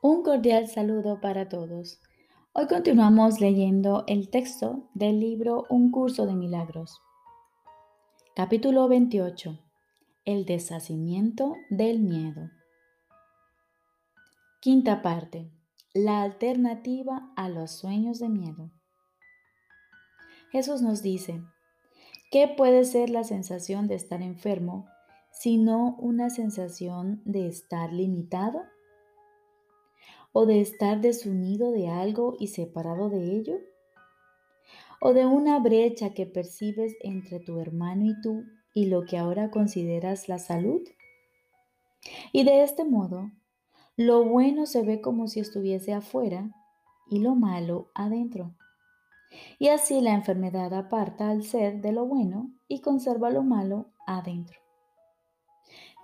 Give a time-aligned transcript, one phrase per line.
[0.00, 2.00] Un cordial saludo para todos.
[2.52, 7.00] Hoy continuamos leyendo el texto del libro Un curso de milagros.
[8.36, 9.58] Capítulo 28.
[10.24, 12.48] El deshacimiento del miedo.
[14.60, 15.50] Quinta parte.
[15.94, 18.70] La alternativa a los sueños de miedo.
[20.52, 21.42] Jesús nos dice,
[22.30, 24.86] ¿qué puede ser la sensación de estar enfermo
[25.32, 28.62] sino una sensación de estar limitado?
[30.32, 33.58] O de estar desunido de algo y separado de ello?
[35.00, 39.50] ¿O de una brecha que percibes entre tu hermano y tú y lo que ahora
[39.50, 40.82] consideras la salud?
[42.32, 43.30] Y de este modo,
[43.96, 46.50] lo bueno se ve como si estuviese afuera
[47.10, 48.54] y lo malo adentro.
[49.58, 54.60] Y así la enfermedad aparta al ser de lo bueno y conserva lo malo adentro.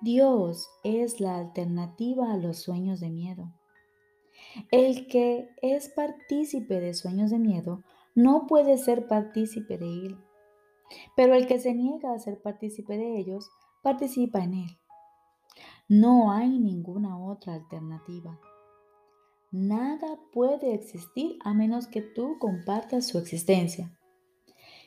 [0.00, 3.52] Dios es la alternativa a los sueños de miedo.
[4.70, 7.82] El que es partícipe de sueños de miedo
[8.14, 10.18] no puede ser partícipe de él,
[11.16, 13.50] pero el que se niega a ser partícipe de ellos
[13.82, 14.78] participa en él.
[15.88, 18.38] No hay ninguna otra alternativa.
[19.52, 23.96] Nada puede existir a menos que tú compartas su existencia.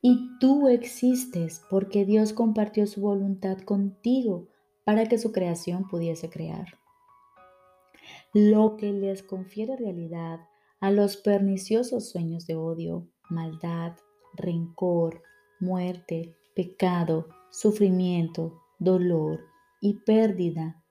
[0.00, 4.48] Y tú existes porque Dios compartió su voluntad contigo
[4.84, 6.83] para que su creación pudiese crear
[8.34, 10.40] lo que les confiere realidad
[10.80, 13.92] a los perniciosos sueños de odio, maldad,
[14.34, 15.22] rencor,
[15.60, 19.40] muerte, pecado, sufrimiento, dolor
[19.80, 20.84] y pérdida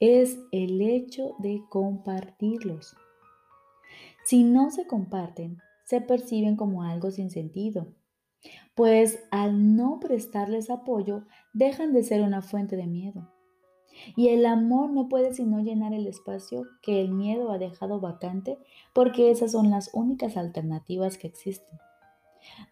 [0.00, 2.96] es el hecho de compartirlos.
[4.24, 7.94] Si no se comparten, se perciben como algo sin sentido,
[8.74, 13.30] pues al no prestarles apoyo dejan de ser una fuente de miedo.
[14.16, 18.58] Y el amor no puede sino llenar el espacio que el miedo ha dejado vacante
[18.92, 21.78] porque esas son las únicas alternativas que existen.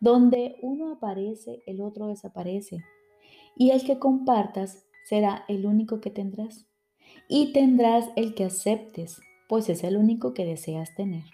[0.00, 2.84] Donde uno aparece, el otro desaparece.
[3.56, 6.66] Y el que compartas será el único que tendrás.
[7.28, 11.24] Y tendrás el que aceptes, pues es el único que deseas tener.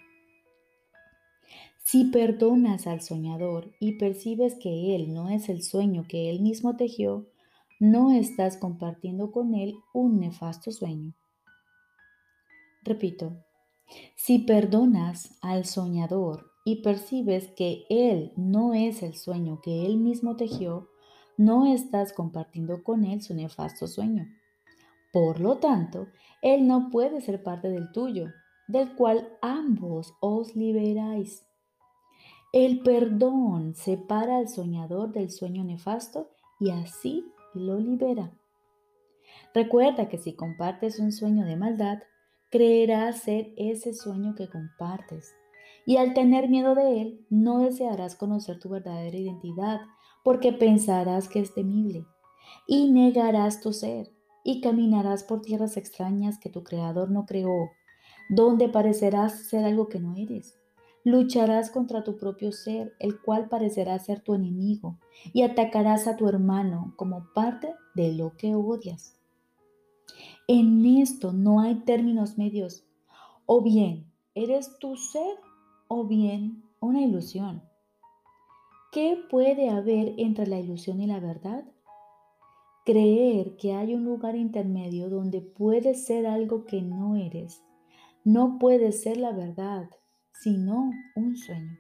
[1.84, 6.77] Si perdonas al soñador y percibes que él no es el sueño que él mismo
[6.77, 7.27] tejió,
[7.82, 11.16] no estás compartiendo con él un nefasto sueño.
[12.84, 13.43] Repito,
[14.15, 20.37] si perdonas al soñador y percibes que él no es el sueño que él mismo
[20.37, 20.91] tejió,
[21.37, 24.28] no estás compartiendo con él su nefasto sueño.
[25.12, 26.06] Por lo tanto,
[26.41, 28.28] él no puede ser parte del tuyo,
[28.69, 31.44] del cual ambos os liberáis.
[32.53, 38.33] El perdón separa al soñador del sueño nefasto y así lo libera.
[39.55, 41.99] Recuerda que si compartes un sueño de maldad,
[42.51, 45.35] creerás ser ese sueño que compartes.
[45.85, 49.81] Y al tener miedo de él, no desearás conocer tu verdadera identidad,
[50.23, 52.07] porque pensarás que es temible.
[52.67, 54.12] Y negarás tu ser,
[54.45, 57.71] y caminarás por tierras extrañas que tu creador no creó,
[58.29, 60.62] donde parecerás ser algo que no eres.
[61.05, 64.99] Lucharás contra tu propio ser, el cual parecerá ser tu enemigo,
[65.33, 69.19] y atacarás a tu hermano como parte de lo que odias.
[70.47, 72.85] En esto no hay términos medios.
[73.47, 75.37] O bien eres tu ser
[75.89, 77.62] o bien una ilusión.
[78.93, 81.65] ¿Qué puede haber entre la ilusión y la verdad?
[82.85, 87.62] Creer que hay un lugar intermedio donde puedes ser algo que no eres.
[88.25, 89.89] No puede ser la verdad
[90.32, 91.78] sino un sueño.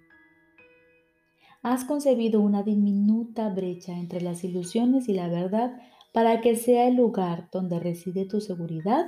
[1.62, 5.80] Has concebido una diminuta brecha entre las ilusiones y la verdad
[6.12, 9.06] para que sea el lugar donde reside tu seguridad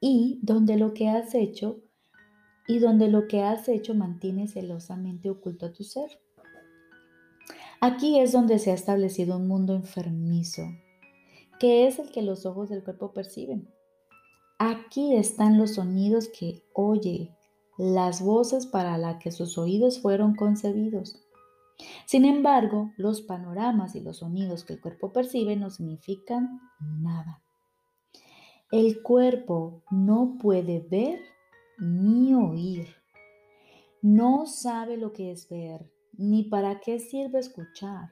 [0.00, 1.80] y donde lo que has hecho
[2.66, 6.08] y donde lo que has hecho mantiene celosamente oculto a tu ser.
[7.80, 10.62] Aquí es donde se ha establecido un mundo enfermizo,
[11.58, 13.68] que es el que los ojos del cuerpo perciben.
[14.58, 17.34] Aquí están los sonidos que oye,
[17.80, 21.18] las voces para las que sus oídos fueron concebidos.
[22.04, 27.42] Sin embargo, los panoramas y los sonidos que el cuerpo percibe no significan nada.
[28.70, 31.20] El cuerpo no puede ver
[31.78, 32.86] ni oír.
[34.02, 38.10] No sabe lo que es ver, ni para qué sirve escuchar.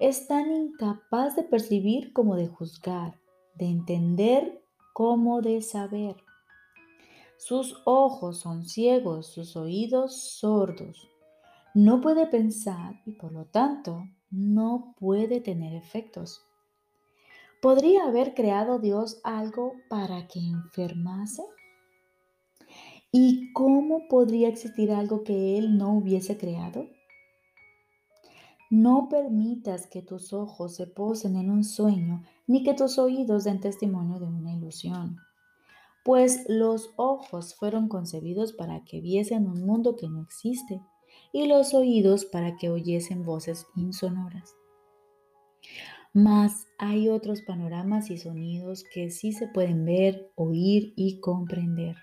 [0.00, 3.20] Es tan incapaz de percibir como de juzgar,
[3.54, 4.64] de entender
[4.94, 6.16] como de saber.
[7.38, 11.08] Sus ojos son ciegos, sus oídos sordos.
[11.72, 14.02] No puede pensar y por lo tanto
[14.32, 16.42] no puede tener efectos.
[17.62, 21.44] ¿Podría haber creado Dios algo para que enfermase?
[23.12, 26.86] ¿Y cómo podría existir algo que Él no hubiese creado?
[28.68, 33.60] No permitas que tus ojos se posen en un sueño, ni que tus oídos den
[33.60, 35.18] testimonio de una ilusión.
[36.08, 40.80] Pues los ojos fueron concebidos para que viesen un mundo que no existe,
[41.34, 44.56] y los oídos para que oyesen voces insonoras.
[46.14, 51.96] Mas hay otros panoramas y sonidos que sí se pueden ver, oír y comprender.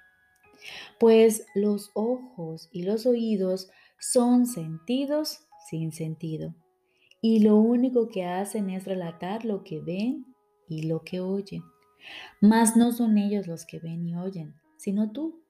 [0.99, 6.53] Pues los ojos y los oídos son sentidos sin sentido.
[7.21, 10.27] Y lo único que hacen es relatar lo que ven
[10.69, 11.63] y lo que oyen.
[12.41, 15.43] Mas no son ellos los que ven y oyen, sino tú,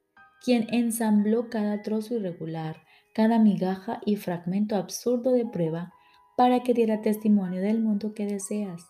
[0.44, 5.94] quien ensambló cada trozo irregular, cada migaja y fragmento absurdo de prueba
[6.38, 8.88] para que diera testimonio del mundo que deseas.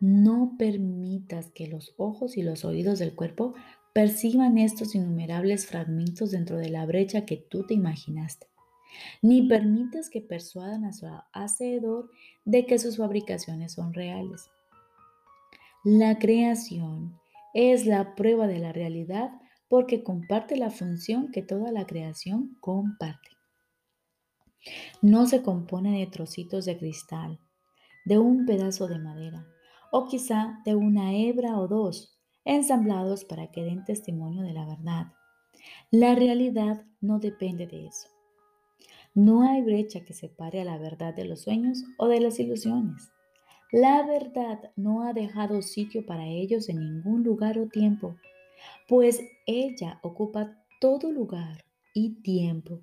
[0.00, 3.54] No permitas que los ojos y los oídos del cuerpo
[3.92, 8.52] perciban estos innumerables fragmentos dentro de la brecha que tú te imaginaste
[9.20, 12.10] ni permitas que persuadan a su hacedor
[12.44, 14.50] de que sus fabricaciones son reales.
[15.84, 17.18] La creación
[17.54, 19.32] es la prueba de la realidad
[19.68, 23.30] porque comparte la función que toda la creación comparte.
[25.00, 27.40] No se compone de trocitos de cristal,
[28.04, 29.44] de un pedazo de madera
[29.90, 35.06] o quizá de una hebra o dos ensamblados para que den testimonio de la verdad.
[35.90, 38.08] La realidad no depende de eso.
[39.14, 43.11] No hay brecha que separe a la verdad de los sueños o de las ilusiones.
[43.72, 48.16] La verdad no ha dejado sitio para ellos en ningún lugar o tiempo,
[48.86, 51.64] pues ella ocupa todo lugar
[51.94, 52.82] y tiempo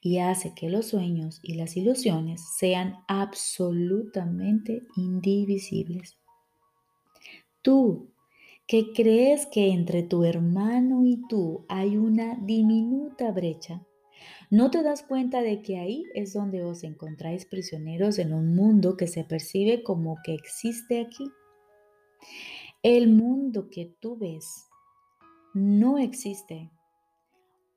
[0.00, 6.16] y hace que los sueños y las ilusiones sean absolutamente indivisibles.
[7.60, 8.12] Tú,
[8.68, 13.82] que crees que entre tu hermano y tú hay una diminuta brecha,
[14.50, 18.96] ¿No te das cuenta de que ahí es donde os encontráis prisioneros en un mundo
[18.96, 21.30] que se percibe como que existe aquí?
[22.82, 24.66] El mundo que tú ves
[25.54, 26.68] no existe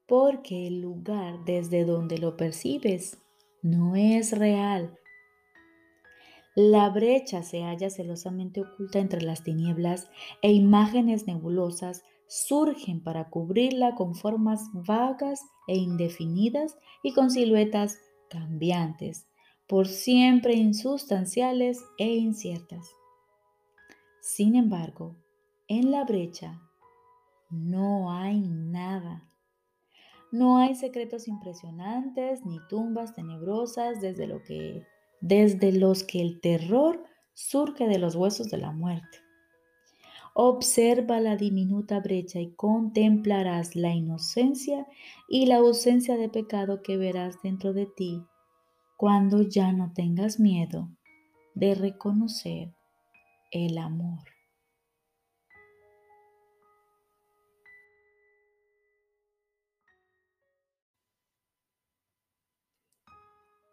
[0.07, 3.19] porque el lugar desde donde lo percibes
[3.61, 4.97] no es real.
[6.55, 10.09] La brecha se halla celosamente oculta entre las tinieblas
[10.41, 17.99] e imágenes nebulosas surgen para cubrirla con formas vagas e indefinidas y con siluetas
[18.29, 19.27] cambiantes,
[19.67, 22.89] por siempre insustanciales e inciertas.
[24.21, 25.15] Sin embargo,
[25.67, 26.61] en la brecha
[27.49, 29.29] no hay nada.
[30.31, 37.03] No hay secretos impresionantes ni tumbas tenebrosas desde, los que el terror
[37.33, 39.19] surge de los huesos de la muerte.
[40.35, 44.87] Observa la diminuta brecha y contemplarás la inocencia
[45.29, 48.25] y la ausencia de pecado que verás dentro de ti
[48.97, 50.89] cuando ya no tengas miedo
[51.53, 52.73] de reconocer
[53.51, 54.23] el amor.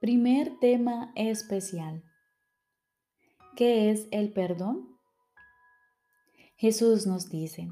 [0.00, 2.02] Primer tema especial.
[3.54, 4.89] ¿Qué es el perdón?
[6.60, 7.70] Jesús nos dice,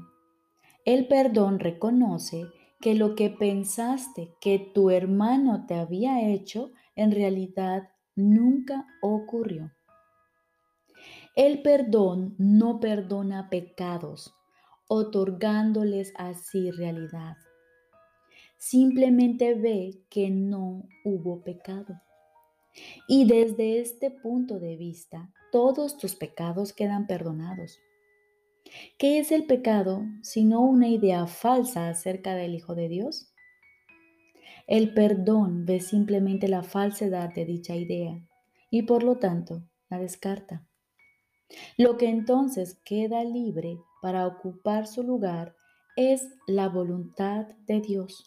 [0.83, 2.47] el perdón reconoce
[2.81, 9.71] que lo que pensaste que tu hermano te había hecho en realidad nunca ocurrió.
[11.35, 14.33] El perdón no perdona pecados,
[14.87, 17.37] otorgándoles así realidad.
[18.57, 22.01] Simplemente ve que no hubo pecado.
[23.07, 27.77] Y desde este punto de vista, todos tus pecados quedan perdonados.
[28.97, 33.33] ¿Qué es el pecado sino una idea falsa acerca del Hijo de Dios?
[34.67, 38.21] El perdón ve simplemente la falsedad de dicha idea
[38.69, 40.67] y por lo tanto la descarta.
[41.77, 45.55] Lo que entonces queda libre para ocupar su lugar
[45.95, 48.23] es la voluntad de Dios.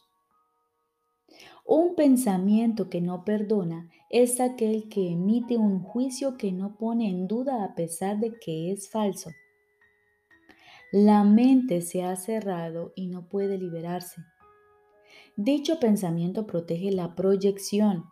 [1.64, 7.28] Un pensamiento que no perdona es aquel que emite un juicio que no pone en
[7.28, 9.30] duda a pesar de que es falso
[10.92, 14.22] la mente se ha cerrado y no puede liberarse.
[15.36, 18.04] Dicho pensamiento protege la proyección,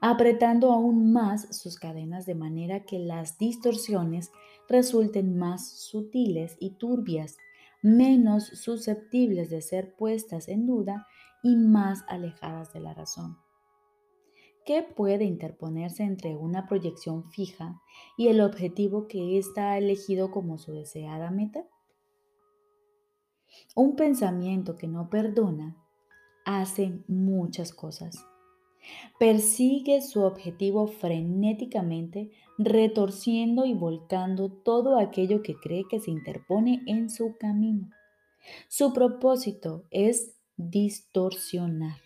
[0.00, 4.32] apretando aún más sus cadenas de manera que las distorsiones
[4.70, 7.36] resulten más sutiles y turbias,
[7.82, 11.06] menos susceptibles de ser puestas en duda
[11.42, 13.36] y más alejadas de la razón.
[14.64, 17.82] ¿Qué puede interponerse entre una proyección fija
[18.16, 21.66] y el objetivo que ésta ha elegido como su deseada meta?
[23.74, 25.76] Un pensamiento que no perdona
[26.44, 28.24] hace muchas cosas.
[29.18, 37.08] Persigue su objetivo frenéticamente, retorciendo y volcando todo aquello que cree que se interpone en
[37.08, 37.90] su camino.
[38.68, 41.96] Su propósito es distorsionar,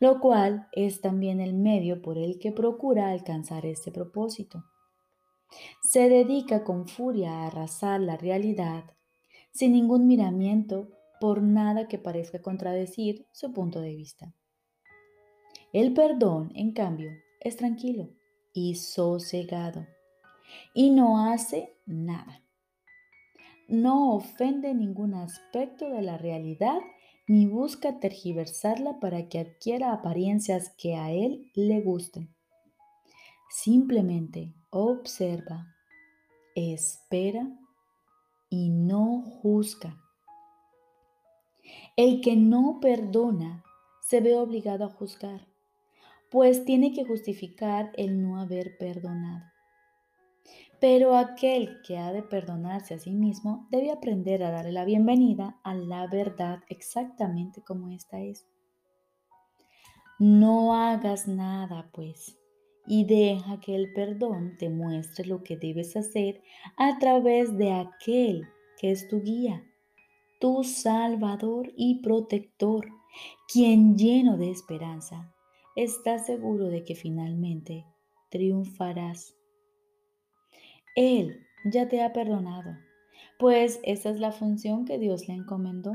[0.00, 4.64] lo cual es también el medio por el que procura alcanzar este propósito.
[5.82, 8.84] Se dedica con furia a arrasar la realidad,
[9.56, 14.34] sin ningún miramiento por nada que parezca contradecir su punto de vista.
[15.72, 17.10] El perdón, en cambio,
[17.40, 18.10] es tranquilo
[18.52, 19.86] y sosegado
[20.74, 22.42] y no hace nada.
[23.68, 26.78] No ofende ningún aspecto de la realidad
[27.26, 32.32] ni busca tergiversarla para que adquiera apariencias que a él le gusten.
[33.50, 35.66] Simplemente observa,
[36.54, 37.48] espera
[38.48, 39.96] y no juzga.
[41.96, 43.64] El que no perdona
[44.00, 45.48] se ve obligado a juzgar,
[46.30, 49.44] pues tiene que justificar el no haber perdonado.
[50.80, 55.58] Pero aquel que ha de perdonarse a sí mismo debe aprender a darle la bienvenida
[55.64, 58.46] a la verdad exactamente como ésta es.
[60.18, 62.38] No hagas nada, pues,
[62.86, 66.42] y deja que el perdón te muestre lo que debes hacer
[66.76, 68.46] a través de aquel
[68.78, 69.64] que es tu guía,
[70.40, 72.88] tu salvador y protector,
[73.52, 75.32] quien lleno de esperanza
[75.74, 77.86] está seguro de que finalmente
[78.30, 79.34] triunfarás.
[80.94, 82.76] Él ya te ha perdonado,
[83.38, 85.94] pues esa es la función que Dios le encomendó.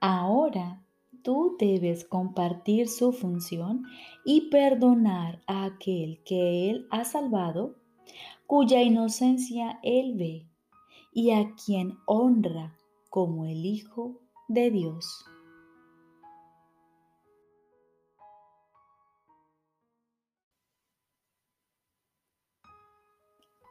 [0.00, 0.82] Ahora
[1.28, 3.82] tú debes compartir su función
[4.24, 7.76] y perdonar a aquel que Él ha salvado,
[8.46, 10.48] cuya inocencia Él ve
[11.12, 12.78] y a quien honra
[13.10, 15.22] como el Hijo de Dios.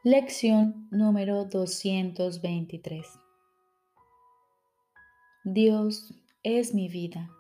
[0.04, 3.08] Lección número 223.
[5.44, 7.32] Dios es mi vida.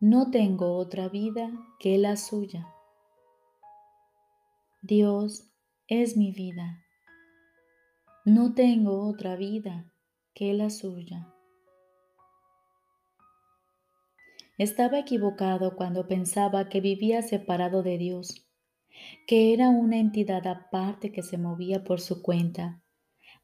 [0.00, 2.68] No tengo otra vida que la suya.
[4.82, 5.48] Dios
[5.88, 6.84] es mi vida.
[8.26, 9.90] No tengo otra vida
[10.34, 11.32] que la suya.
[14.58, 18.46] Estaba equivocado cuando pensaba que vivía separado de Dios,
[19.26, 22.82] que era una entidad aparte que se movía por su cuenta,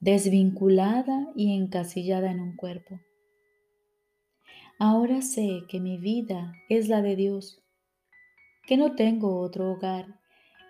[0.00, 3.00] desvinculada y encasillada en un cuerpo.
[4.84, 7.62] Ahora sé que mi vida es la de Dios,
[8.66, 10.18] que no tengo otro hogar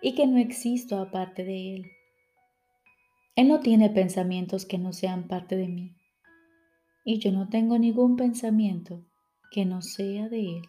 [0.03, 1.91] y que no existo aparte de Él.
[3.35, 5.95] Él no tiene pensamientos que no sean parte de mí
[7.03, 9.03] y yo no tengo ningún pensamiento
[9.49, 10.63] que no sea de Él.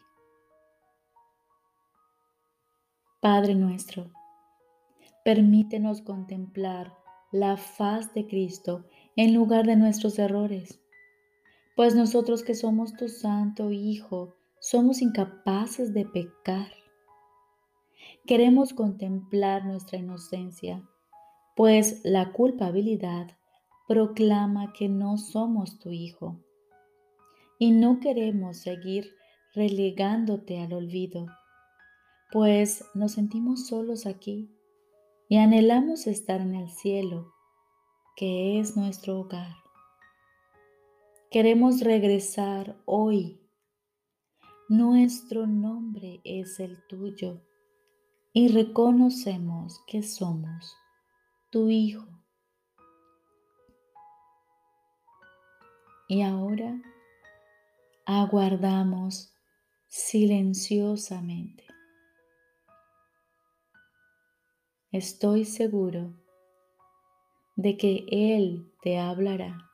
[3.20, 4.10] Padre nuestro,
[5.22, 6.94] permítenos contemplar
[7.30, 8.86] la faz de Cristo
[9.16, 10.80] en lugar de nuestros errores
[11.74, 16.72] pues nosotros que somos tu santo Hijo, somos incapaces de pecar.
[18.26, 20.82] Queremos contemplar nuestra inocencia,
[21.56, 23.28] pues la culpabilidad
[23.86, 26.40] proclama que no somos tu Hijo.
[27.58, 29.14] Y no queremos seguir
[29.54, 31.26] relegándote al olvido,
[32.32, 34.50] pues nos sentimos solos aquí
[35.28, 37.32] y anhelamos estar en el cielo,
[38.16, 39.63] que es nuestro hogar.
[41.34, 43.40] Queremos regresar hoy.
[44.68, 47.42] Nuestro nombre es el tuyo
[48.32, 50.76] y reconocemos que somos
[51.50, 52.06] tu Hijo.
[56.06, 56.80] Y ahora
[58.06, 59.34] aguardamos
[59.88, 61.66] silenciosamente.
[64.92, 66.14] Estoy seguro
[67.56, 69.73] de que Él te hablará